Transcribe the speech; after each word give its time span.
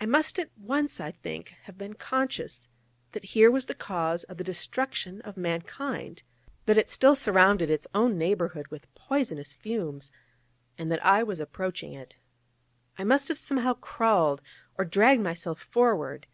I 0.00 0.06
must 0.06 0.38
at 0.38 0.48
once, 0.56 1.00
I 1.00 1.10
think, 1.10 1.48
have 1.64 1.76
been 1.76 1.94
conscious 1.94 2.68
that 3.10 3.24
here 3.34 3.50
was 3.50 3.64
the 3.66 3.74
cause 3.74 4.22
of 4.22 4.36
the 4.36 4.44
destruction 4.44 5.20
of 5.22 5.36
mankind; 5.36 6.22
that 6.66 6.78
it 6.78 6.88
still 6.88 7.16
surrounded 7.16 7.68
its 7.68 7.88
own 7.92 8.16
neighbourhood 8.16 8.68
with 8.68 8.94
poisonous 8.94 9.52
fumes; 9.52 10.12
and 10.78 10.88
that 10.92 11.04
I 11.04 11.24
was 11.24 11.40
approaching 11.40 11.92
it. 11.94 12.14
I 12.96 13.02
must 13.02 13.26
have 13.26 13.38
somehow 13.38 13.72
crawled, 13.74 14.40
or 14.78 14.84
dragged 14.84 15.24
myself 15.24 15.60
forward. 15.60 16.28